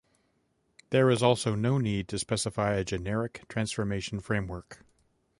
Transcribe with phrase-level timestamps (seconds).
[0.89, 4.83] There is also no need to specify a generic transformation framework.